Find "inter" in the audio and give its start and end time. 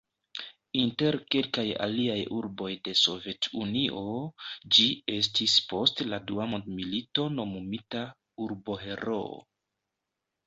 0.83-1.15